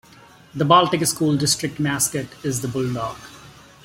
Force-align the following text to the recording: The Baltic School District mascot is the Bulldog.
The 0.55 0.65
Baltic 0.65 1.05
School 1.05 1.37
District 1.37 1.79
mascot 1.79 2.25
is 2.43 2.61
the 2.61 2.67
Bulldog. 2.67 3.17